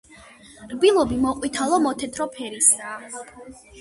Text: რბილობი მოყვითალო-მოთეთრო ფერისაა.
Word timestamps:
რბილობი 0.71 1.19
მოყვითალო-მოთეთრო 1.25 2.27
ფერისაა. 2.39 3.27